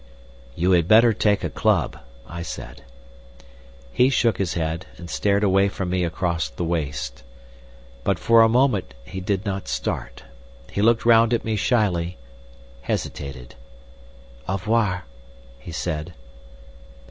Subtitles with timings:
[0.55, 2.81] "You had better take a club," I said.
[3.93, 7.21] He shook his head, and stared away from me across the waste.
[8.03, 10.23] But for a moment he did not start.
[10.71, 12.17] He looked round at me shyly,
[12.81, 13.53] hesitated.
[14.47, 15.05] "Au revoir,"
[15.59, 16.15] he said.